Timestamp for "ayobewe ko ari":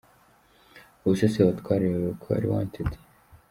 1.85-2.47